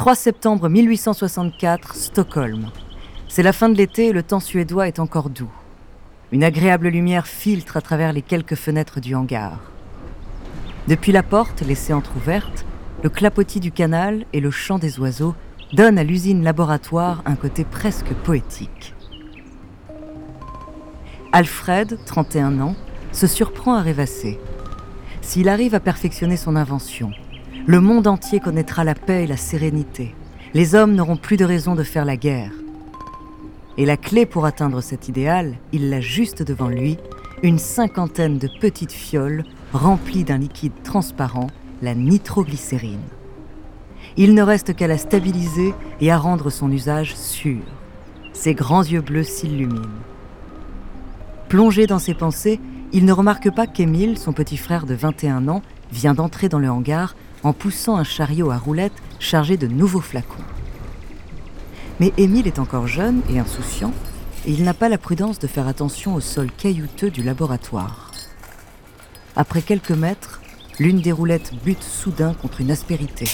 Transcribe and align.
3 0.00 0.14
septembre 0.14 0.70
1864, 0.70 1.94
Stockholm. 1.94 2.70
C'est 3.28 3.42
la 3.42 3.52
fin 3.52 3.68
de 3.68 3.76
l'été 3.76 4.06
et 4.06 4.12
le 4.12 4.22
temps 4.22 4.40
suédois 4.40 4.88
est 4.88 4.98
encore 4.98 5.28
doux. 5.28 5.52
Une 6.32 6.42
agréable 6.42 6.88
lumière 6.88 7.26
filtre 7.26 7.76
à 7.76 7.82
travers 7.82 8.14
les 8.14 8.22
quelques 8.22 8.54
fenêtres 8.54 8.98
du 8.98 9.14
hangar. 9.14 9.60
Depuis 10.88 11.12
la 11.12 11.22
porte, 11.22 11.60
laissée 11.60 11.92
entr'ouverte, 11.92 12.64
le 13.02 13.10
clapotis 13.10 13.60
du 13.60 13.72
canal 13.72 14.24
et 14.32 14.40
le 14.40 14.50
chant 14.50 14.78
des 14.78 14.98
oiseaux 14.98 15.34
donnent 15.74 15.98
à 15.98 16.02
l'usine 16.02 16.42
laboratoire 16.42 17.22
un 17.26 17.36
côté 17.36 17.64
presque 17.64 18.14
poétique. 18.24 18.94
Alfred, 21.30 21.98
31 22.06 22.58
ans, 22.62 22.74
se 23.12 23.26
surprend 23.26 23.74
à 23.74 23.82
rêvasser. 23.82 24.40
S'il 25.20 25.50
arrive 25.50 25.74
à 25.74 25.80
perfectionner 25.80 26.38
son 26.38 26.56
invention, 26.56 27.12
le 27.66 27.80
monde 27.80 28.06
entier 28.06 28.40
connaîtra 28.40 28.84
la 28.84 28.94
paix 28.94 29.24
et 29.24 29.26
la 29.26 29.36
sérénité. 29.36 30.14
Les 30.54 30.74
hommes 30.74 30.94
n'auront 30.94 31.16
plus 31.16 31.36
de 31.36 31.44
raison 31.44 31.74
de 31.74 31.82
faire 31.82 32.04
la 32.04 32.16
guerre. 32.16 32.52
Et 33.76 33.86
la 33.86 33.96
clé 33.96 34.26
pour 34.26 34.46
atteindre 34.46 34.80
cet 34.80 35.08
idéal, 35.08 35.56
il 35.72 35.90
l'a 35.90 36.00
juste 36.00 36.42
devant 36.42 36.68
lui, 36.68 36.98
une 37.42 37.58
cinquantaine 37.58 38.38
de 38.38 38.48
petites 38.60 38.92
fioles 38.92 39.44
remplies 39.72 40.24
d'un 40.24 40.38
liquide 40.38 40.72
transparent, 40.82 41.46
la 41.82 41.94
nitroglycérine. 41.94 43.00
Il 44.16 44.34
ne 44.34 44.42
reste 44.42 44.74
qu'à 44.74 44.86
la 44.86 44.98
stabiliser 44.98 45.72
et 46.00 46.10
à 46.10 46.18
rendre 46.18 46.50
son 46.50 46.70
usage 46.70 47.14
sûr. 47.14 47.60
Ses 48.32 48.54
grands 48.54 48.82
yeux 48.82 49.00
bleus 49.00 49.24
s'illuminent. 49.24 49.88
Plongé 51.48 51.86
dans 51.86 51.98
ses 51.98 52.14
pensées, 52.14 52.60
il 52.92 53.04
ne 53.04 53.12
remarque 53.12 53.50
pas 53.54 53.66
qu'Émile, 53.66 54.18
son 54.18 54.32
petit 54.32 54.56
frère 54.56 54.86
de 54.86 54.94
21 54.94 55.48
ans, 55.48 55.62
vient 55.92 56.14
d'entrer 56.14 56.48
dans 56.48 56.58
le 56.58 56.70
hangar 56.70 57.14
en 57.42 57.52
poussant 57.52 57.96
un 57.96 58.04
chariot 58.04 58.50
à 58.50 58.58
roulettes 58.58 59.02
chargé 59.18 59.56
de 59.56 59.66
nouveaux 59.66 60.00
flacons. 60.00 60.44
Mais 61.98 62.12
Émile 62.16 62.46
est 62.46 62.58
encore 62.58 62.86
jeune 62.86 63.22
et 63.30 63.38
insouciant, 63.38 63.92
et 64.46 64.52
il 64.52 64.64
n'a 64.64 64.74
pas 64.74 64.88
la 64.88 64.98
prudence 64.98 65.38
de 65.38 65.46
faire 65.46 65.68
attention 65.68 66.14
au 66.14 66.20
sol 66.20 66.50
caillouteux 66.50 67.10
du 67.10 67.22
laboratoire. 67.22 68.10
Après 69.36 69.62
quelques 69.62 69.90
mètres, 69.90 70.40
l'une 70.78 71.00
des 71.00 71.12
roulettes 71.12 71.52
bute 71.62 71.82
soudain 71.82 72.34
contre 72.34 72.62
une 72.62 72.70
aspérité. 72.70 73.26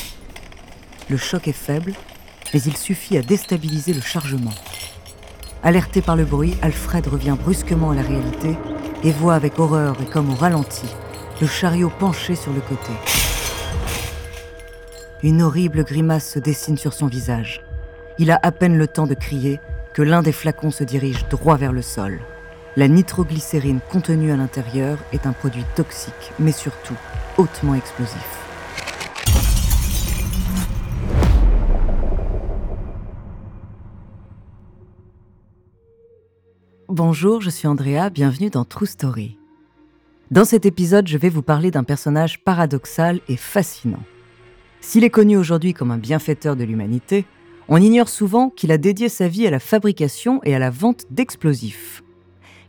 Le 1.09 1.17
choc 1.17 1.47
est 1.47 1.53
faible, 1.53 1.95
mais 2.53 2.61
il 2.63 2.77
suffit 2.77 3.17
à 3.17 3.23
déstabiliser 3.23 3.93
le 3.93 4.01
chargement. 4.01 4.55
Alerté 5.63 6.03
par 6.03 6.17
le 6.17 6.25
bruit, 6.25 6.57
Alfred 6.63 7.07
revient 7.07 7.37
brusquement 7.41 7.93
à 7.93 7.95
la 7.95 8.03
réalité 8.03 8.57
et 9.05 9.11
voit 9.13 9.35
avec 9.35 9.59
horreur 9.59 9.97
et 10.03 10.07
comme 10.07 10.31
au 10.31 10.35
ralenti 10.35 10.87
le 11.41 11.47
chariot 11.47 11.93
penché 11.99 12.35
sur 12.35 12.53
le 12.53 12.61
côté. 12.61 12.93
Une 15.23 15.41
horrible 15.41 15.83
grimace 15.83 16.29
se 16.29 16.39
dessine 16.39 16.77
sur 16.77 16.93
son 16.93 17.07
visage. 17.07 17.63
Il 18.19 18.31
a 18.31 18.39
à 18.43 18.53
peine 18.53 18.77
le 18.77 18.87
temps 18.87 19.07
de 19.07 19.15
crier 19.15 19.61
que 19.95 20.03
l'un 20.03 20.21
des 20.21 20.33
flacons 20.33 20.71
se 20.71 20.85
dirige 20.85 21.27
droit 21.29 21.57
vers 21.57 21.73
le 21.73 21.81
sol. 21.81 22.21
La 22.77 22.87
nitroglycérine 22.87 23.81
contenue 23.91 24.31
à 24.31 24.37
l'intérieur 24.37 24.99
est 25.13 25.27
un 25.27 25.33
produit 25.33 25.65
toxique, 25.75 26.33
mais 26.39 26.53
surtout 26.53 26.97
hautement 27.39 27.75
explosif. 27.75 28.43
Bonjour, 36.89 37.41
je 37.41 37.49
suis 37.49 37.67
Andrea, 37.67 38.11
bienvenue 38.11 38.51
dans 38.51 38.67
True 38.67 38.87
Story. 38.87 39.39
Dans 40.31 40.45
cet 40.45 40.67
épisode, 40.67 41.09
je 41.09 41.17
vais 41.17 41.31
vous 41.31 41.43
parler 41.43 41.71
d'un 41.71 41.85
personnage 41.85 42.45
paradoxal 42.45 43.21
et 43.29 43.39
fascinant. 43.39 44.03
S'il 44.89 45.03
est 45.03 45.11
connu 45.11 45.37
aujourd'hui 45.37 45.75
comme 45.75 45.91
un 45.91 45.99
bienfaiteur 45.99 46.55
de 46.55 46.63
l'humanité, 46.63 47.25
on 47.67 47.83
ignore 47.83 48.09
souvent 48.09 48.51
qu'il 48.51 48.71
a 48.71 48.79
dédié 48.79 49.09
sa 49.09 49.27
vie 49.27 49.45
à 49.45 49.51
la 49.51 49.59
fabrication 49.59 50.41
et 50.45 50.55
à 50.55 50.61
la 50.61 50.71
vente 50.71 51.07
d'explosifs. 51.11 52.05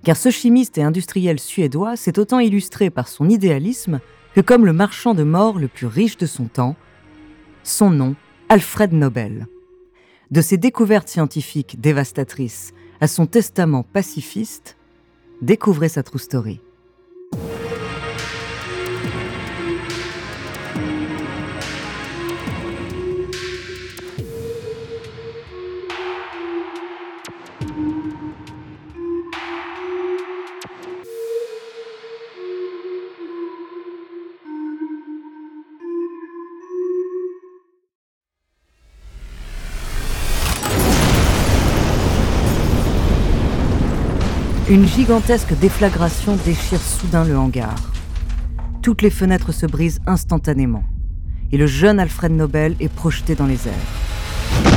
Car 0.04 0.18
ce 0.18 0.32
chimiste 0.32 0.80
et 0.80 0.82
industriel 0.82 1.40
suédois 1.40 1.96
s'est 1.96 2.18
autant 2.18 2.40
illustré 2.40 2.90
par 2.90 3.08
son 3.08 3.30
idéalisme 3.30 4.00
que 4.34 4.42
comme 4.42 4.66
le 4.66 4.74
marchand 4.74 5.14
de 5.14 5.22
mort 5.22 5.60
le 5.60 5.68
plus 5.68 5.86
riche 5.86 6.18
de 6.18 6.26
son 6.26 6.46
temps, 6.46 6.76
son 7.62 7.92
nom, 7.92 8.16
Alfred 8.50 8.94
Nobel. 8.94 9.46
De 10.32 10.42
ses 10.42 10.58
découvertes 10.58 11.10
scientifiques 11.10 11.80
dévastatrices 11.80 12.74
à 13.00 13.08
son 13.08 13.28
testament 13.28 13.84
pacifiste, 13.84 14.76
découvrez 15.44 15.90
sa 15.90 16.02
true 16.02 16.18
story. 16.18 16.62
Une 44.70 44.86
gigantesque 44.86 45.58
déflagration 45.62 46.36
déchire 46.44 46.82
soudain 46.82 47.24
le 47.24 47.38
hangar. 47.38 47.74
Toutes 48.82 49.02
les 49.02 49.10
fenêtres 49.10 49.54
se 49.54 49.66
brisent 49.66 50.02
instantanément 50.06 50.84
et 51.54 51.58
le 51.58 51.68
jeune 51.68 52.02
Alfred 52.02 52.34
Nobel 52.34 52.76
est 52.82 52.94
projeté 52.94 53.34
dans 53.34 53.46
les 53.46 53.70
airs. 53.70 54.74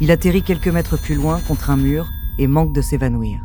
Il 0.00 0.10
atterrit 0.10 0.42
quelques 0.42 0.68
mètres 0.68 0.96
plus 0.96 1.16
loin 1.16 1.38
contre 1.46 1.68
un 1.68 1.76
mur 1.76 2.08
et 2.38 2.46
manque 2.46 2.72
de 2.72 2.80
s'évanouir. 2.80 3.38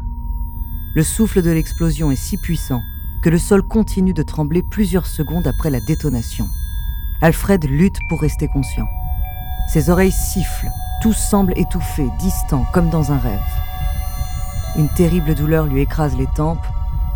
Le 0.95 1.03
souffle 1.03 1.41
de 1.41 1.51
l'explosion 1.51 2.09
est 2.09 2.15
si 2.15 2.37
puissant 2.37 2.81
que 3.21 3.29
le 3.29 3.37
sol 3.37 3.63
continue 3.63 4.13
de 4.13 4.23
trembler 4.23 4.63
plusieurs 4.71 5.07
secondes 5.07 5.47
après 5.47 5.69
la 5.69 5.81
détonation. 5.81 6.47
Alfred 7.21 7.65
lutte 7.65 7.99
pour 8.07 8.21
rester 8.21 8.47
conscient. 8.47 8.87
Ses 9.67 9.89
oreilles 9.89 10.13
sifflent, 10.13 10.71
tout 11.01 11.11
semble 11.11 11.51
étouffé, 11.57 12.07
distant, 12.17 12.65
comme 12.73 12.89
dans 12.89 13.11
un 13.11 13.17
rêve. 13.17 13.72
Une 14.75 14.89
terrible 14.89 15.35
douleur 15.35 15.67
lui 15.67 15.81
écrase 15.81 16.17
les 16.17 16.27
tempes 16.35 16.65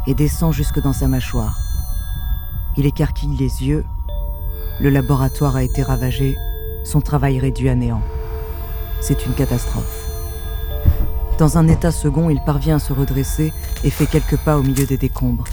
et 0.06 0.14
descend 0.14 0.54
jusque 0.54 0.80
dans 0.80 0.94
sa 0.94 1.08
mâchoire. 1.08 1.58
Il 2.76 2.86
écarquille 2.86 3.36
les 3.36 3.66
yeux. 3.66 3.84
Le 4.80 4.92
laboratoire 4.92 5.56
a 5.56 5.64
été 5.64 5.82
ravagé, 5.82 6.36
son 6.84 7.02
travail 7.02 7.40
réduit 7.40 7.70
à 7.70 7.76
néant. 7.76 8.04
C'est 9.02 9.26
une 9.26 9.34
catastrophe. 9.34 10.08
Dans 11.40 11.58
un 11.58 11.68
état 11.68 11.92
second, 11.92 12.30
il 12.30 12.40
parvient 12.42 12.76
à 12.76 12.80
se 12.80 12.94
redresser 12.94 13.52
et 13.84 13.90
fait 13.90 14.06
quelques 14.06 14.38
pas 14.38 14.58
au 14.58 14.64
milieu 14.64 14.86
des 14.86 14.98
décombres. 14.98 15.46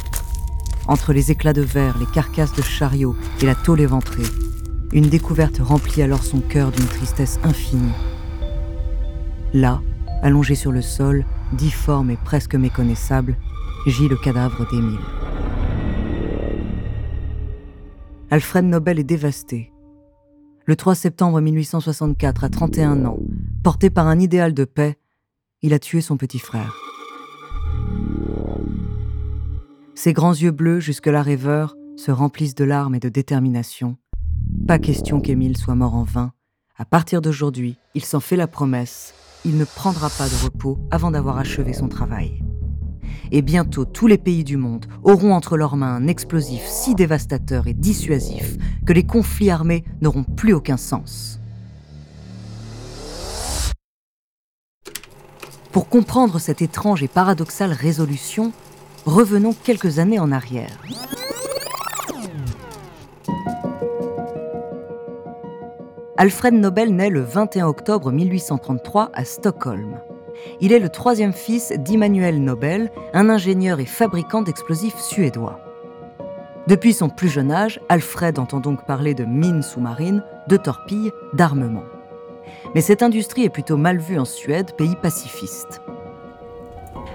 Entre 0.87 1.15
les 1.15 1.31
éclats 1.31 1.55
de 1.55 1.63
verre, 1.63 1.97
les 1.99 2.07
carcasses 2.07 2.53
de 2.53 2.63
chariots 2.63 3.17
et 3.41 3.47
la 3.47 3.55
tôle 3.55 3.81
éventrée, 3.81 4.23
une 4.93 5.09
découverte 5.09 5.59
remplit 5.59 6.03
alors 6.03 6.23
son 6.23 6.41
cœur 6.41 6.71
d'une 6.71 6.87
tristesse 6.87 7.41
infinie. 7.43 7.93
Là, 9.55 9.81
allongé 10.23 10.55
sur 10.55 10.73
le 10.73 10.83
sol, 10.83 11.25
difforme 11.55 12.11
et 12.11 12.17
presque 12.17 12.55
méconnaissable, 12.55 13.37
gît 13.87 14.09
le 14.09 14.17
cadavre 14.17 14.69
d'Émile. 14.71 14.99
Alfred 18.31 18.65
Nobel 18.65 18.99
est 18.99 19.05
dévasté. 19.05 19.73
Le 20.67 20.77
3 20.77 20.95
septembre 20.95 21.41
1864, 21.41 22.45
à 22.45 22.49
31 22.49 23.05
ans, 23.05 23.19
porté 23.63 23.91
par 23.91 24.07
un 24.07 24.19
idéal 24.19 24.55
de 24.55 24.65
paix, 24.65 24.97
il 25.63 25.75
a 25.75 25.79
tué 25.79 26.01
son 26.01 26.17
petit 26.17 26.39
frère. 26.39 26.75
Ses 29.95 30.13
grands 30.13 30.35
yeux 30.35 30.51
bleus, 30.51 30.81
jusque-là 30.81 31.23
rêveurs, 31.23 31.77
se 31.97 32.11
remplissent 32.11 32.55
de 32.55 32.65
larmes 32.65 32.95
et 32.95 33.01
de 33.01 33.09
détermination. 33.09 33.97
Pas 34.67 34.79
question 34.79 35.21
qu'Émile 35.21 35.57
soit 35.57 35.75
mort 35.75 35.95
en 35.95 36.03
vain. 36.03 36.33
À 36.77 36.85
partir 36.85 37.21
d'aujourd'hui, 37.21 37.77
il 37.95 38.05
s'en 38.05 38.21
fait 38.21 38.37
la 38.37 38.49
promesse 38.49 39.15
il 39.45 39.57
ne 39.59 39.65
prendra 39.65 40.09
pas 40.11 40.29
de 40.29 40.45
repos 40.45 40.79
avant 40.91 41.11
d'avoir 41.11 41.39
achevé 41.39 41.73
son 41.73 41.89
travail. 41.89 42.43
Et 43.31 43.43
bientôt, 43.43 43.85
tous 43.85 44.07
les 44.07 44.19
pays 44.19 44.45
du 44.45 44.57
monde 44.57 44.87
auront 45.03 45.35
entre 45.35 45.57
leurs 45.57 45.77
mains 45.77 45.95
un 45.95 46.07
explosif 46.07 46.63
si 46.67 46.95
dévastateur 46.95 47.67
et 47.67 47.75
dissuasif 47.75 48.57
que 48.87 48.93
les 48.93 49.05
conflits 49.05 49.51
armés 49.51 49.85
n'auront 50.01 50.25
plus 50.25 50.53
aucun 50.53 50.77
sens. 50.77 51.41
Pour 55.73 55.89
comprendre 55.89 56.39
cette 56.39 56.63
étrange 56.63 57.03
et 57.03 57.09
paradoxale 57.09 57.73
résolution, 57.73 58.53
revenons 59.07 59.55
quelques 59.65 59.99
années 59.99 60.21
en 60.21 60.31
arrière. 60.31 60.79
Alfred 66.25 66.55
Nobel 66.55 66.97
naît 66.97 67.11
le 67.11 67.21
21 67.21 67.67
octobre 67.67 68.11
1833 68.11 69.11
à 69.13 69.27
Stockholm. 69.27 70.01
Il 70.63 70.73
est 70.73 70.79
le 70.79 70.89
troisième 70.89 71.35
fils 71.35 71.71
d'Immanuel 71.77 72.43
Nobel, 72.43 72.91
un 73.13 73.29
ingénieur 73.29 73.79
et 73.79 73.85
fabricant 73.85 74.41
d'explosifs 74.41 74.99
suédois. 74.99 75.61
Depuis 76.67 76.95
son 76.95 77.11
plus 77.11 77.29
jeune 77.29 77.53
âge, 77.53 77.79
Alfred 77.91 78.39
entend 78.39 78.61
donc 78.61 78.87
parler 78.87 79.13
de 79.13 79.27
mines 79.27 79.63
sous-marines, 79.63 80.25
de 80.49 80.57
torpilles, 80.57 81.13
d'armement. 81.35 81.85
Mais 82.75 82.81
cette 82.81 83.03
industrie 83.03 83.45
est 83.45 83.51
plutôt 83.51 83.77
mal 83.77 83.99
vue 83.99 84.19
en 84.19 84.25
Suède, 84.25 84.73
pays 84.79 84.97
pacifiste. 85.03 85.83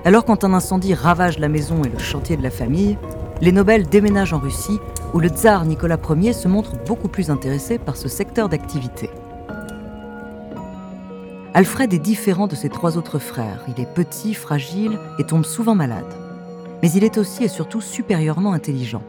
Alors 0.06 0.24
quand 0.24 0.44
un 0.44 0.54
incendie 0.54 0.94
ravage 0.94 1.40
la 1.40 1.50
maison 1.50 1.84
et 1.84 1.90
le 1.90 1.98
chantier 1.98 2.38
de 2.38 2.44
la 2.44 2.52
famille, 2.52 2.96
les 3.42 3.52
Nobel 3.52 3.88
déménagent 3.88 4.34
en 4.34 4.40
Russie, 4.40 4.80
où 5.14 5.20
le 5.20 5.30
tsar 5.30 5.66
Nicolas 5.66 5.98
Ier 6.10 6.34
se 6.34 6.48
montre 6.48 6.74
beaucoup 6.86 7.08
plus 7.08 7.30
intéressé 7.30 7.78
par 7.78 7.96
ce 7.96 8.08
secteur 8.08 8.50
d'activité. 8.50 9.10
Alfred 11.54 11.94
est 11.94 12.00
différent 12.00 12.48
de 12.48 12.56
ses 12.56 12.70
trois 12.70 12.98
autres 12.98 13.18
frères. 13.18 13.66
Il 13.68 13.82
est 13.82 13.92
petit, 13.92 14.34
fragile 14.34 15.00
et 15.18 15.24
tombe 15.24 15.46
souvent 15.46 15.74
malade. 15.74 16.06
Mais 16.84 16.92
il 16.92 17.04
est 17.04 17.18
aussi 17.18 17.44
et 17.44 17.48
surtout 17.48 17.82
supérieurement 17.82 18.54
intelligent. 18.54 19.02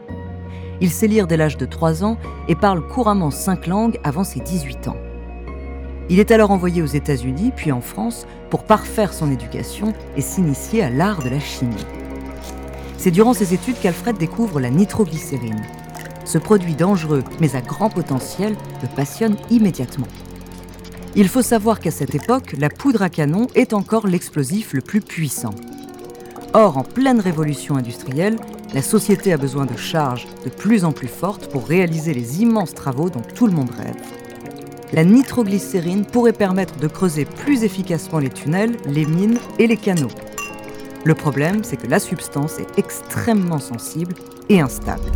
Il 0.81 0.89
sait 0.89 1.07
lire 1.07 1.27
dès 1.27 1.37
l'âge 1.37 1.57
de 1.57 1.65
3 1.67 2.03
ans 2.03 2.17
et 2.47 2.55
parle 2.55 2.85
couramment 2.85 3.29
cinq 3.29 3.67
langues 3.67 3.99
avant 4.03 4.23
ses 4.23 4.39
18 4.39 4.87
ans. 4.87 4.97
Il 6.09 6.19
est 6.19 6.31
alors 6.31 6.49
envoyé 6.49 6.81
aux 6.81 6.87
États-Unis, 6.87 7.53
puis 7.55 7.71
en 7.71 7.81
France, 7.81 8.25
pour 8.49 8.63
parfaire 8.63 9.13
son 9.13 9.31
éducation 9.31 9.93
et 10.17 10.21
s'initier 10.21 10.81
à 10.83 10.89
l'art 10.89 11.21
de 11.23 11.29
la 11.29 11.39
chimie. 11.39 11.85
C'est 13.01 13.09
durant 13.09 13.33
ses 13.33 13.55
études 13.55 13.79
qu'Alfred 13.81 14.15
découvre 14.15 14.59
la 14.59 14.69
nitroglycérine. 14.69 15.65
Ce 16.23 16.37
produit 16.37 16.75
dangereux, 16.75 17.23
mais 17.39 17.55
à 17.55 17.61
grand 17.61 17.89
potentiel, 17.89 18.55
le 18.83 18.87
passionne 18.95 19.37
immédiatement. 19.49 20.05
Il 21.15 21.27
faut 21.27 21.41
savoir 21.41 21.79
qu'à 21.79 21.89
cette 21.89 22.13
époque, 22.13 22.53
la 22.59 22.69
poudre 22.69 23.01
à 23.01 23.09
canon 23.09 23.47
est 23.55 23.73
encore 23.73 24.05
l'explosif 24.05 24.73
le 24.73 24.81
plus 24.81 25.01
puissant. 25.01 25.55
Or, 26.53 26.77
en 26.77 26.83
pleine 26.83 27.19
révolution 27.19 27.75
industrielle, 27.75 28.35
la 28.75 28.83
société 28.83 29.33
a 29.33 29.37
besoin 29.37 29.65
de 29.65 29.75
charges 29.75 30.27
de 30.45 30.51
plus 30.51 30.85
en 30.85 30.91
plus 30.91 31.07
fortes 31.07 31.47
pour 31.47 31.65
réaliser 31.65 32.13
les 32.13 32.43
immenses 32.43 32.75
travaux 32.75 33.09
dont 33.09 33.23
tout 33.33 33.47
le 33.47 33.53
monde 33.53 33.71
rêve 33.71 33.95
la 34.93 35.05
nitroglycérine 35.05 36.05
pourrait 36.05 36.33
permettre 36.33 36.77
de 36.77 36.87
creuser 36.87 37.25
plus 37.25 37.63
efficacement 37.63 38.19
les 38.19 38.29
tunnels, 38.29 38.75
les 38.85 39.05
mines 39.05 39.39
et 39.57 39.67
les 39.67 39.77
canaux. 39.77 40.09
Le 41.03 41.15
problème, 41.15 41.63
c'est 41.63 41.77
que 41.77 41.87
la 41.87 41.99
substance 41.99 42.59
est 42.59 42.77
extrêmement 42.77 43.59
sensible 43.59 44.13
et 44.49 44.61
instable. 44.61 45.11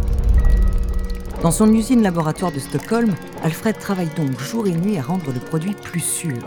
Dans 1.44 1.52
son 1.52 1.72
usine 1.72 2.02
laboratoire 2.02 2.52
de 2.52 2.60
Stockholm, 2.60 3.14
Alfred 3.44 3.78
travaille 3.78 4.10
donc 4.16 4.40
jour 4.40 4.66
et 4.66 4.72
nuit 4.72 4.98
à 4.98 5.04
rendre 5.04 5.32
le 5.32 5.40
produit 5.40 5.74
plus 5.74 6.00
sûr. 6.00 6.40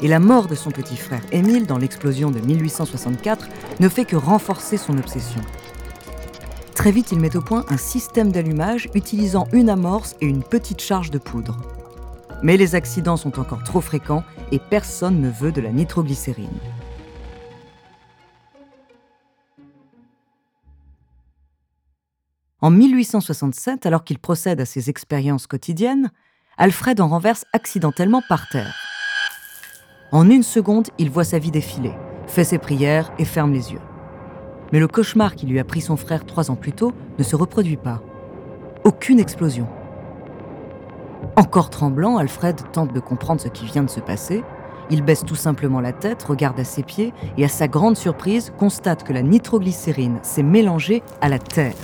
Et 0.00 0.08
la 0.08 0.18
mort 0.18 0.46
de 0.46 0.54
son 0.54 0.70
petit 0.70 0.96
frère 0.96 1.20
Émile 1.32 1.66
dans 1.66 1.76
l'explosion 1.76 2.30
de 2.30 2.40
1864 2.40 3.48
ne 3.80 3.88
fait 3.90 4.06
que 4.06 4.16
renforcer 4.16 4.78
son 4.78 4.96
obsession. 4.96 5.42
Très 6.74 6.92
vite, 6.92 7.12
il 7.12 7.20
met 7.20 7.36
au 7.36 7.42
point 7.42 7.66
un 7.68 7.76
système 7.76 8.32
d'allumage 8.32 8.88
utilisant 8.94 9.48
une 9.52 9.68
amorce 9.68 10.16
et 10.22 10.26
une 10.26 10.42
petite 10.42 10.80
charge 10.80 11.10
de 11.10 11.18
poudre. 11.18 11.58
Mais 12.42 12.56
les 12.56 12.74
accidents 12.74 13.18
sont 13.18 13.38
encore 13.38 13.64
trop 13.64 13.82
fréquents 13.82 14.24
et 14.50 14.58
personne 14.58 15.20
ne 15.20 15.28
veut 15.28 15.52
de 15.52 15.60
la 15.60 15.72
nitroglycérine. 15.72 16.48
En 22.62 22.70
1867, 22.70 23.86
alors 23.86 24.04
qu'il 24.04 24.18
procède 24.18 24.60
à 24.60 24.66
ses 24.66 24.90
expériences 24.90 25.46
quotidiennes, 25.46 26.10
Alfred 26.58 27.00
en 27.00 27.08
renverse 27.08 27.46
accidentellement 27.54 28.20
par 28.28 28.48
terre. 28.48 28.74
En 30.12 30.28
une 30.28 30.42
seconde, 30.42 30.88
il 30.98 31.08
voit 31.08 31.24
sa 31.24 31.38
vie 31.38 31.50
défiler, 31.50 31.92
fait 32.26 32.44
ses 32.44 32.58
prières 32.58 33.12
et 33.18 33.24
ferme 33.24 33.52
les 33.52 33.72
yeux. 33.72 33.80
Mais 34.72 34.78
le 34.78 34.88
cauchemar 34.88 35.36
qui 35.36 35.46
lui 35.46 35.58
a 35.58 35.64
pris 35.64 35.80
son 35.80 35.96
frère 35.96 36.26
trois 36.26 36.50
ans 36.50 36.56
plus 36.56 36.72
tôt 36.72 36.92
ne 37.18 37.24
se 37.24 37.34
reproduit 37.34 37.78
pas. 37.78 38.02
Aucune 38.84 39.20
explosion. 39.20 39.66
Encore 41.36 41.70
tremblant, 41.70 42.18
Alfred 42.18 42.60
tente 42.72 42.92
de 42.92 43.00
comprendre 43.00 43.40
ce 43.40 43.48
qui 43.48 43.64
vient 43.64 43.84
de 43.84 43.90
se 43.90 44.00
passer. 44.00 44.44
Il 44.90 45.02
baisse 45.02 45.24
tout 45.24 45.34
simplement 45.34 45.80
la 45.80 45.92
tête, 45.92 46.22
regarde 46.24 46.60
à 46.60 46.64
ses 46.64 46.82
pieds 46.82 47.14
et 47.38 47.44
à 47.44 47.48
sa 47.48 47.68
grande 47.68 47.96
surprise 47.96 48.52
constate 48.58 49.04
que 49.04 49.14
la 49.14 49.22
nitroglycérine 49.22 50.18
s'est 50.22 50.42
mélangée 50.42 51.02
à 51.22 51.30
la 51.30 51.38
terre. 51.38 51.74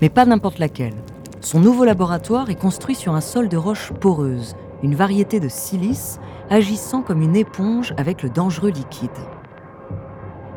Mais 0.00 0.08
pas 0.08 0.24
n'importe 0.24 0.58
laquelle. 0.58 0.94
Son 1.40 1.60
nouveau 1.60 1.84
laboratoire 1.84 2.50
est 2.50 2.60
construit 2.60 2.94
sur 2.94 3.14
un 3.14 3.20
sol 3.20 3.48
de 3.48 3.56
roche 3.56 3.92
poreuse, 3.92 4.56
une 4.82 4.94
variété 4.94 5.40
de 5.40 5.48
silice 5.48 6.18
agissant 6.50 7.02
comme 7.02 7.22
une 7.22 7.36
éponge 7.36 7.94
avec 7.96 8.22
le 8.22 8.30
dangereux 8.30 8.70
liquide. 8.70 9.10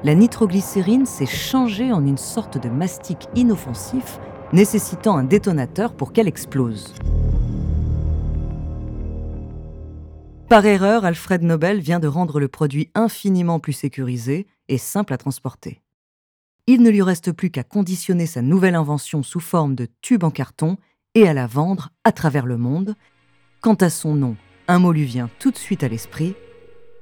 La 0.04 0.16
nitroglycérine 0.16 1.06
s'est 1.06 1.26
changée 1.26 1.94
en 1.94 2.06
une 2.06 2.18
sorte 2.18 2.58
de 2.58 2.70
mastic 2.70 3.28
inoffensif 3.36 4.20
nécessitant 4.54 5.18
un 5.18 5.24
détonateur 5.24 5.94
pour 5.94 6.12
qu'elle 6.12 6.28
explose. 6.28 6.94
Par 10.50 10.66
erreur, 10.66 11.06
Alfred 11.06 11.44
Nobel 11.44 11.80
vient 11.80 12.00
de 12.00 12.08
rendre 12.08 12.40
le 12.40 12.50
produit 12.50 12.90
infiniment 12.94 13.60
plus 13.60 13.74
sécurisé 13.74 14.48
et 14.68 14.78
simple 14.78 15.14
à 15.14 15.18
transporter. 15.18 15.82
Il 16.68 16.82
ne 16.82 16.90
lui 16.90 17.02
reste 17.02 17.32
plus 17.32 17.50
qu'à 17.50 17.64
conditionner 17.64 18.26
sa 18.26 18.42
nouvelle 18.42 18.76
invention 18.76 19.24
sous 19.24 19.40
forme 19.40 19.76
de 19.76 19.88
tube 20.02 20.24
en 20.24 20.32
carton 20.32 20.78
et 21.16 21.28
à 21.28 21.34
la 21.34 21.48
vendre 21.48 21.90
à 22.04 22.12
travers 22.12 22.46
le 22.46 22.58
monde. 22.58 22.96
Quant 23.62 23.76
à 23.76 23.90
son 23.90 24.16
nom, 24.16 24.38
un 24.68 24.80
mot 24.80 24.92
lui 24.92 25.06
vient 25.06 25.30
tout 25.40 25.52
de 25.52 25.58
suite 25.58 25.84
à 25.84 25.88
l'esprit, 25.88 26.36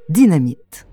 dynamite. 0.10 0.89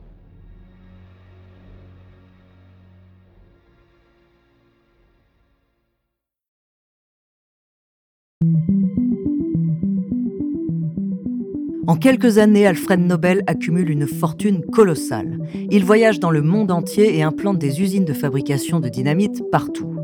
En 11.86 11.94
quelques 11.94 12.38
années, 12.38 12.66
Alfred 12.66 12.98
Nobel 12.98 13.42
accumule 13.46 13.90
une 13.90 14.08
fortune 14.08 14.64
colossale. 14.72 15.38
Il 15.70 15.84
voyage 15.84 16.18
dans 16.18 16.30
le 16.30 16.42
monde 16.42 16.72
entier 16.72 17.16
et 17.16 17.22
implante 17.22 17.58
des 17.58 17.80
usines 17.80 18.04
de 18.04 18.12
fabrication 18.12 18.80
de 18.80 18.88
dynamite 18.88 19.42
partout. 19.52 19.94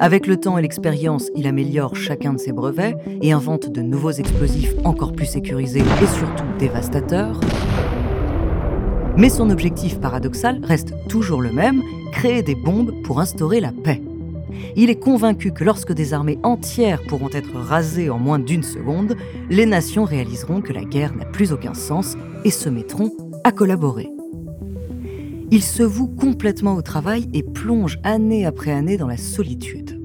Avec 0.00 0.26
le 0.26 0.36
temps 0.36 0.58
et 0.58 0.62
l'expérience, 0.62 1.30
il 1.36 1.46
améliore 1.46 1.94
chacun 1.94 2.32
de 2.32 2.38
ses 2.38 2.50
brevets 2.50 2.96
et 3.22 3.30
invente 3.30 3.70
de 3.70 3.82
nouveaux 3.82 4.10
explosifs 4.10 4.74
encore 4.84 5.12
plus 5.12 5.26
sécurisés 5.26 5.84
et 6.02 6.06
surtout 6.06 6.44
dévastateurs. 6.58 7.38
Mais 9.16 9.28
son 9.28 9.50
objectif 9.50 10.00
paradoxal 10.00 10.60
reste 10.64 10.92
toujours 11.08 11.40
le 11.40 11.52
même, 11.52 11.82
créer 12.10 12.42
des 12.42 12.56
bombes 12.56 12.92
pour 13.04 13.20
instaurer 13.20 13.60
la 13.60 13.70
paix. 13.72 14.02
Il 14.76 14.90
est 14.90 14.98
convaincu 14.98 15.52
que 15.52 15.64
lorsque 15.64 15.92
des 15.92 16.14
armées 16.14 16.38
entières 16.42 17.02
pourront 17.02 17.30
être 17.32 17.56
rasées 17.56 18.10
en 18.10 18.18
moins 18.18 18.38
d'une 18.38 18.62
seconde, 18.62 19.16
les 19.50 19.66
nations 19.66 20.04
réaliseront 20.04 20.60
que 20.60 20.72
la 20.72 20.84
guerre 20.84 21.14
n'a 21.14 21.24
plus 21.24 21.52
aucun 21.52 21.74
sens 21.74 22.16
et 22.44 22.50
se 22.50 22.68
mettront 22.68 23.12
à 23.44 23.52
collaborer. 23.52 24.08
Il 25.50 25.62
se 25.62 25.82
voue 25.82 26.08
complètement 26.08 26.74
au 26.74 26.82
travail 26.82 27.28
et 27.32 27.42
plonge 27.42 27.98
année 28.02 28.44
après 28.44 28.70
année 28.70 28.98
dans 28.98 29.06
la 29.06 29.16
solitude. 29.16 30.02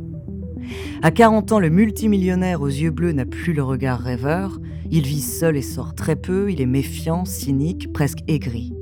À 1.02 1.12
40 1.12 1.52
ans, 1.52 1.60
le 1.60 1.70
multimillionnaire 1.70 2.62
aux 2.62 2.68
yeux 2.68 2.92
bleus 2.92 3.12
n'a 3.12 3.26
plus 3.26 3.52
le 3.52 3.64
regard 3.64 4.00
rêveur. 4.00 4.60
Il 4.90 5.04
vit 5.04 5.22
seul 5.22 5.58
et 5.58 5.62
sort 5.62 5.96
très 5.96 6.16
peu, 6.16 6.50
il 6.50 6.62
est 6.62 6.66
méfiant, 6.66 7.26
cynique, 7.26 7.92
presque 7.92 8.20
aigri. 8.30 8.74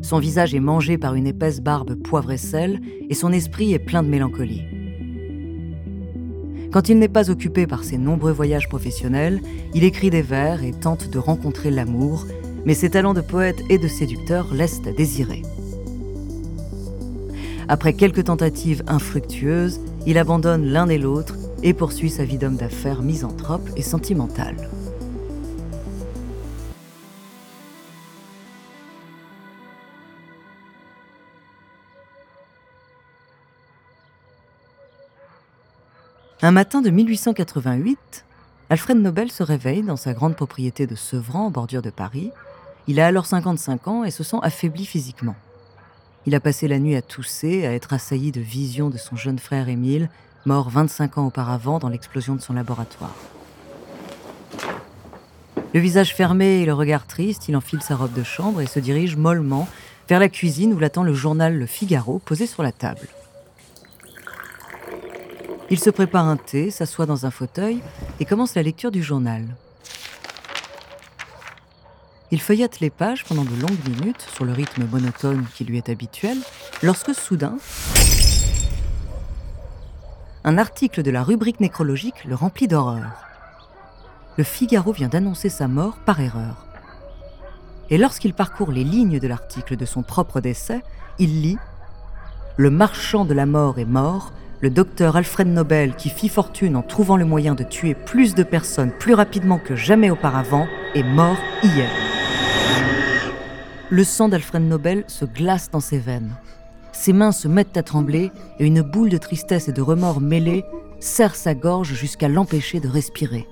Son 0.00 0.18
visage 0.18 0.54
est 0.54 0.60
mangé 0.60 0.96
par 0.96 1.14
une 1.14 1.26
épaisse 1.26 1.60
barbe 1.60 1.94
poivre 1.96 2.32
et 2.32 2.38
sel, 2.38 2.80
et 3.08 3.14
son 3.14 3.32
esprit 3.32 3.74
est 3.74 3.78
plein 3.78 4.02
de 4.02 4.08
mélancolie. 4.08 4.62
Quand 6.76 6.90
il 6.90 6.98
n'est 6.98 7.08
pas 7.08 7.30
occupé 7.30 7.66
par 7.66 7.84
ses 7.84 7.96
nombreux 7.96 8.32
voyages 8.32 8.68
professionnels, 8.68 9.40
il 9.72 9.82
écrit 9.82 10.10
des 10.10 10.20
vers 10.20 10.62
et 10.62 10.72
tente 10.72 11.08
de 11.08 11.18
rencontrer 11.18 11.70
l'amour, 11.70 12.26
mais 12.66 12.74
ses 12.74 12.90
talents 12.90 13.14
de 13.14 13.22
poète 13.22 13.62
et 13.70 13.78
de 13.78 13.88
séducteur 13.88 14.52
laissent 14.52 14.82
à 14.86 14.92
désirer. 14.92 15.40
Après 17.66 17.94
quelques 17.94 18.24
tentatives 18.24 18.82
infructueuses, 18.88 19.80
il 20.06 20.18
abandonne 20.18 20.66
l'un 20.66 20.86
et 20.90 20.98
l'autre 20.98 21.36
et 21.62 21.72
poursuit 21.72 22.10
sa 22.10 22.26
vie 22.26 22.36
d'homme 22.36 22.56
d'affaires 22.56 23.00
misanthrope 23.00 23.70
et 23.78 23.82
sentimental. 23.82 24.54
Un 36.46 36.52
matin 36.52 36.80
de 36.80 36.90
1888, 36.90 38.24
Alfred 38.70 38.96
Nobel 38.98 39.32
se 39.32 39.42
réveille 39.42 39.82
dans 39.82 39.96
sa 39.96 40.12
grande 40.12 40.36
propriété 40.36 40.86
de 40.86 40.94
Sevran 40.94 41.46
en 41.46 41.50
bordure 41.50 41.82
de 41.82 41.90
Paris. 41.90 42.30
Il 42.86 43.00
a 43.00 43.06
alors 43.08 43.26
55 43.26 43.88
ans 43.88 44.04
et 44.04 44.12
se 44.12 44.22
sent 44.22 44.36
affaibli 44.42 44.86
physiquement. 44.86 45.34
Il 46.24 46.36
a 46.36 46.40
passé 46.40 46.68
la 46.68 46.78
nuit 46.78 46.94
à 46.94 47.02
tousser, 47.02 47.66
à 47.66 47.72
être 47.72 47.92
assailli 47.92 48.30
de 48.30 48.40
visions 48.40 48.90
de 48.90 48.96
son 48.96 49.16
jeune 49.16 49.40
frère 49.40 49.68
Émile, 49.68 50.08
mort 50.44 50.70
25 50.70 51.18
ans 51.18 51.26
auparavant 51.26 51.80
dans 51.80 51.88
l'explosion 51.88 52.36
de 52.36 52.40
son 52.40 52.52
laboratoire. 52.52 53.16
Le 55.74 55.80
visage 55.80 56.14
fermé 56.14 56.60
et 56.60 56.64
le 56.64 56.74
regard 56.74 57.08
triste, 57.08 57.48
il 57.48 57.56
enfile 57.56 57.82
sa 57.82 57.96
robe 57.96 58.12
de 58.12 58.22
chambre 58.22 58.60
et 58.60 58.66
se 58.66 58.78
dirige 58.78 59.16
mollement 59.16 59.66
vers 60.08 60.20
la 60.20 60.28
cuisine 60.28 60.74
où 60.74 60.78
l'attend 60.78 61.02
le 61.02 61.12
journal 61.12 61.58
Le 61.58 61.66
Figaro 61.66 62.20
posé 62.20 62.46
sur 62.46 62.62
la 62.62 62.70
table. 62.70 63.08
Il 65.68 65.80
se 65.80 65.90
prépare 65.90 66.26
un 66.26 66.36
thé, 66.36 66.70
s'assoit 66.70 67.06
dans 67.06 67.26
un 67.26 67.30
fauteuil 67.30 67.80
et 68.20 68.24
commence 68.24 68.54
la 68.54 68.62
lecture 68.62 68.92
du 68.92 69.02
journal. 69.02 69.44
Il 72.30 72.40
feuillette 72.40 72.78
les 72.80 72.90
pages 72.90 73.24
pendant 73.24 73.44
de 73.44 73.60
longues 73.60 73.88
minutes 73.88 74.26
sur 74.32 74.44
le 74.44 74.52
rythme 74.52 74.86
monotone 74.86 75.44
qui 75.54 75.64
lui 75.64 75.76
est 75.76 75.88
habituel, 75.88 76.36
lorsque 76.82 77.14
soudain, 77.14 77.56
un 80.44 80.58
article 80.58 81.02
de 81.02 81.10
la 81.10 81.24
rubrique 81.24 81.58
nécrologique 81.58 82.24
le 82.24 82.36
remplit 82.36 82.68
d'horreur. 82.68 83.24
Le 84.36 84.44
Figaro 84.44 84.92
vient 84.92 85.08
d'annoncer 85.08 85.48
sa 85.48 85.66
mort 85.66 85.96
par 86.04 86.20
erreur. 86.20 86.66
Et 87.90 87.98
lorsqu'il 87.98 88.34
parcourt 88.34 88.70
les 88.70 88.84
lignes 88.84 89.18
de 89.18 89.26
l'article 89.26 89.76
de 89.76 89.84
son 89.84 90.02
propre 90.04 90.40
décès, 90.40 90.82
il 91.18 91.42
lit 91.42 91.58
Le 92.56 92.70
marchand 92.70 93.24
de 93.24 93.34
la 93.34 93.46
mort 93.46 93.80
est 93.80 93.84
mort, 93.84 94.32
le 94.60 94.70
docteur 94.70 95.16
Alfred 95.16 95.48
Nobel, 95.48 95.94
qui 95.96 96.08
fit 96.08 96.28
fortune 96.28 96.76
en 96.76 96.82
trouvant 96.82 97.16
le 97.16 97.24
moyen 97.24 97.54
de 97.54 97.62
tuer 97.62 97.94
plus 97.94 98.34
de 98.34 98.42
personnes 98.42 98.90
plus 98.90 99.14
rapidement 99.14 99.58
que 99.58 99.76
jamais 99.76 100.10
auparavant, 100.10 100.66
est 100.94 101.02
mort 101.02 101.36
hier. 101.62 101.90
Le 103.90 104.02
sang 104.02 104.28
d'Alfred 104.28 104.62
Nobel 104.62 105.04
se 105.06 105.24
glace 105.24 105.70
dans 105.70 105.80
ses 105.80 105.98
veines. 105.98 106.34
Ses 106.92 107.12
mains 107.12 107.32
se 107.32 107.46
mettent 107.46 107.76
à 107.76 107.82
trembler 107.82 108.32
et 108.58 108.66
une 108.66 108.82
boule 108.82 109.10
de 109.10 109.18
tristesse 109.18 109.68
et 109.68 109.72
de 109.72 109.82
remords 109.82 110.20
mêlés 110.20 110.64
serre 110.98 111.34
sa 111.34 111.54
gorge 111.54 111.92
jusqu'à 111.92 112.28
l'empêcher 112.28 112.80
de 112.80 112.88
respirer. 112.88 113.46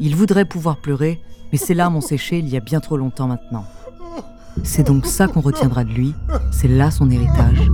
Il 0.00 0.16
voudrait 0.16 0.46
pouvoir 0.46 0.78
pleurer, 0.78 1.20
mais 1.52 1.58
ses 1.58 1.74
larmes 1.74 1.96
ont 1.96 2.00
séché 2.00 2.38
il 2.38 2.48
y 2.48 2.56
a 2.56 2.60
bien 2.60 2.80
trop 2.80 2.96
longtemps 2.96 3.28
maintenant. 3.28 3.64
C'est 4.64 4.86
donc 4.86 5.06
ça 5.06 5.28
qu'on 5.28 5.40
retiendra 5.42 5.84
de 5.84 5.90
lui, 5.90 6.14
c'est 6.50 6.68
là 6.68 6.90
son 6.90 7.10
héritage. 7.10 7.70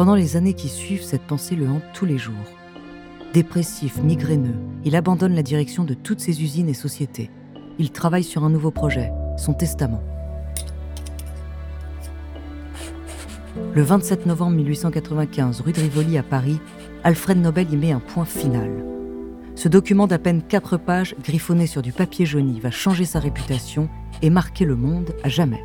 Pendant 0.00 0.14
les 0.14 0.38
années 0.38 0.54
qui 0.54 0.70
suivent, 0.70 1.02
cette 1.02 1.26
pensée 1.26 1.56
le 1.56 1.68
hante 1.68 1.82
tous 1.92 2.06
les 2.06 2.16
jours. 2.16 2.34
Dépressif, 3.34 3.98
migraineux, 3.98 4.56
il 4.82 4.96
abandonne 4.96 5.34
la 5.34 5.42
direction 5.42 5.84
de 5.84 5.92
toutes 5.92 6.20
ses 6.20 6.42
usines 6.42 6.70
et 6.70 6.74
sociétés. 6.74 7.28
Il 7.78 7.90
travaille 7.90 8.24
sur 8.24 8.42
un 8.42 8.48
nouveau 8.48 8.70
projet, 8.70 9.12
son 9.36 9.52
testament. 9.52 10.02
Le 13.74 13.82
27 13.82 14.24
novembre 14.24 14.56
1895, 14.56 15.60
rue 15.60 15.72
de 15.72 15.80
Rivoli 15.80 16.16
à 16.16 16.22
Paris, 16.22 16.60
Alfred 17.04 17.36
Nobel 17.36 17.70
y 17.70 17.76
met 17.76 17.92
un 17.92 18.00
point 18.00 18.24
final. 18.24 18.70
Ce 19.54 19.68
document 19.68 20.06
d'à 20.06 20.18
peine 20.18 20.40
quatre 20.40 20.78
pages, 20.78 21.14
griffonné 21.22 21.66
sur 21.66 21.82
du 21.82 21.92
papier 21.92 22.24
jauni, 22.24 22.58
va 22.58 22.70
changer 22.70 23.04
sa 23.04 23.20
réputation 23.20 23.90
et 24.22 24.30
marquer 24.30 24.64
le 24.64 24.76
monde 24.76 25.10
à 25.22 25.28
jamais 25.28 25.62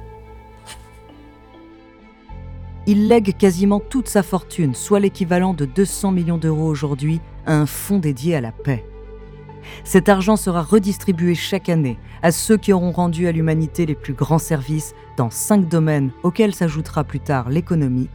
il 2.88 3.08
lègue 3.08 3.36
quasiment 3.38 3.80
toute 3.80 4.08
sa 4.08 4.24
fortune, 4.24 4.76
soit 4.76 5.00
l'équivalent 5.00 5.54
de 5.54 5.66
200 5.66 6.12
millions 6.12 6.38
d'euros 6.38 6.68
aujourd'hui, 6.68 7.20
à 7.46 7.56
un 7.56 7.66
fonds 7.66 8.00
dédié 8.00 8.36
à 8.36 8.42
la 8.42 8.52
paix. 8.52 8.86
Cet 9.84 10.10
argent 10.10 10.36
sera 10.36 10.62
redistribué 10.62 11.34
chaque 11.34 11.70
année 11.70 11.98
à 12.22 12.32
ceux 12.32 12.58
qui 12.58 12.74
auront 12.74 12.92
rendu 12.92 13.28
à 13.28 13.32
l'humanité 13.32 13.86
les 13.86 13.96
plus 13.96 14.14
grands 14.14 14.40
services 14.40 14.94
dans 15.18 15.30
cinq 15.30 15.68
domaines 15.68 16.12
auxquels 16.24 16.54
s'ajoutera 16.54 17.04
plus 17.04 17.20
tard 17.20 17.50
l'économie, 17.50 18.10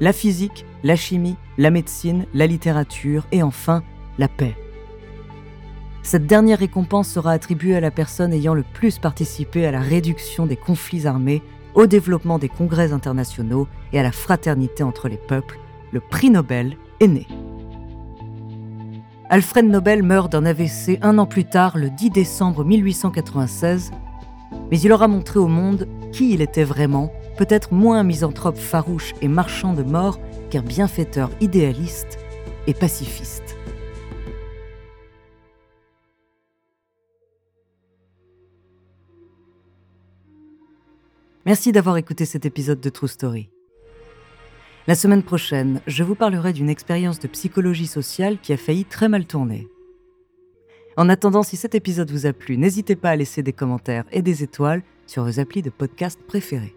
la 0.00 0.12
physique, 0.12 0.66
la 0.82 0.96
chimie, 0.96 1.36
la 1.58 1.70
médecine, 1.70 2.26
la 2.34 2.46
littérature 2.46 3.26
et 3.32 3.42
enfin 3.42 3.82
la 4.18 4.28
paix. 4.28 4.56
Cette 6.02 6.26
dernière 6.26 6.60
récompense 6.60 7.08
sera 7.08 7.32
attribuée 7.32 7.74
à 7.74 7.80
la 7.80 7.90
personne 7.90 8.32
ayant 8.32 8.54
le 8.54 8.62
plus 8.62 8.98
participé 8.98 9.66
à 9.66 9.72
la 9.72 9.80
réduction 9.80 10.46
des 10.46 10.56
conflits 10.56 11.06
armés 11.06 11.42
au 11.76 11.86
développement 11.86 12.38
des 12.40 12.48
congrès 12.48 12.92
internationaux 12.92 13.68
et 13.92 14.00
à 14.00 14.02
la 14.02 14.10
fraternité 14.10 14.82
entre 14.82 15.08
les 15.08 15.18
peuples, 15.18 15.60
le 15.92 16.00
prix 16.00 16.30
Nobel 16.30 16.76
est 16.98 17.06
né. 17.06 17.26
Alfred 19.28 19.66
Nobel 19.66 20.02
meurt 20.02 20.32
d'un 20.32 20.46
AVC 20.46 20.98
un 21.02 21.18
an 21.18 21.26
plus 21.26 21.44
tard, 21.44 21.76
le 21.76 21.90
10 21.90 22.10
décembre 22.10 22.64
1896, 22.64 23.90
mais 24.70 24.80
il 24.80 24.92
aura 24.92 25.06
montré 25.06 25.38
au 25.38 25.48
monde 25.48 25.86
qui 26.12 26.32
il 26.32 26.40
était 26.40 26.64
vraiment, 26.64 27.12
peut-être 27.36 27.72
moins 27.72 28.02
misanthrope 28.02 28.56
farouche 28.56 29.14
et 29.20 29.28
marchand 29.28 29.74
de 29.74 29.82
mort 29.82 30.18
qu'un 30.50 30.62
bienfaiteur 30.62 31.30
idéaliste 31.40 32.18
et 32.66 32.74
pacifiste. 32.74 33.45
Merci 41.46 41.70
d'avoir 41.70 41.96
écouté 41.96 42.24
cet 42.24 42.44
épisode 42.44 42.80
de 42.80 42.88
True 42.88 43.06
Story. 43.06 43.50
La 44.88 44.96
semaine 44.96 45.22
prochaine, 45.22 45.80
je 45.86 46.02
vous 46.02 46.16
parlerai 46.16 46.52
d'une 46.52 46.68
expérience 46.68 47.20
de 47.20 47.28
psychologie 47.28 47.86
sociale 47.86 48.38
qui 48.40 48.52
a 48.52 48.56
failli 48.56 48.84
très 48.84 49.08
mal 49.08 49.26
tourner. 49.26 49.68
En 50.96 51.08
attendant, 51.08 51.44
si 51.44 51.56
cet 51.56 51.76
épisode 51.76 52.10
vous 52.10 52.26
a 52.26 52.32
plu, 52.32 52.58
n'hésitez 52.58 52.96
pas 52.96 53.10
à 53.10 53.16
laisser 53.16 53.44
des 53.44 53.52
commentaires 53.52 54.06
et 54.10 54.22
des 54.22 54.42
étoiles 54.42 54.82
sur 55.06 55.22
vos 55.22 55.38
applis 55.38 55.62
de 55.62 55.70
podcast 55.70 56.18
préférés. 56.26 56.75